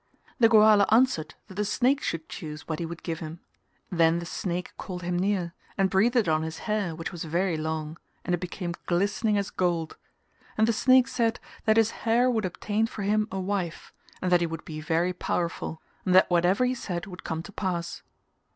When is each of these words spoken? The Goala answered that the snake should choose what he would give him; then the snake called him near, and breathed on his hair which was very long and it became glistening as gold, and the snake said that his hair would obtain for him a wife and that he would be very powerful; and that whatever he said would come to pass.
The 0.39 0.49
Goala 0.49 0.87
answered 0.89 1.35
that 1.47 1.53
the 1.53 1.63
snake 1.63 2.01
should 2.01 2.27
choose 2.27 2.67
what 2.67 2.79
he 2.79 2.87
would 2.87 3.03
give 3.03 3.19
him; 3.19 3.39
then 3.91 4.17
the 4.17 4.25
snake 4.25 4.71
called 4.75 5.03
him 5.03 5.19
near, 5.19 5.53
and 5.77 5.91
breathed 5.91 6.27
on 6.27 6.41
his 6.41 6.57
hair 6.65 6.95
which 6.95 7.11
was 7.11 7.23
very 7.25 7.55
long 7.55 7.99
and 8.25 8.33
it 8.33 8.39
became 8.39 8.73
glistening 8.87 9.37
as 9.37 9.51
gold, 9.51 9.97
and 10.57 10.67
the 10.67 10.73
snake 10.73 11.07
said 11.07 11.39
that 11.65 11.77
his 11.77 11.91
hair 11.91 12.31
would 12.31 12.45
obtain 12.45 12.87
for 12.87 13.03
him 13.03 13.27
a 13.31 13.39
wife 13.39 13.93
and 14.23 14.31
that 14.31 14.41
he 14.41 14.47
would 14.47 14.65
be 14.65 14.81
very 14.81 15.13
powerful; 15.13 15.83
and 16.03 16.15
that 16.15 16.31
whatever 16.31 16.65
he 16.65 16.73
said 16.73 17.05
would 17.05 17.23
come 17.23 17.43
to 17.43 17.51
pass. 17.51 18.01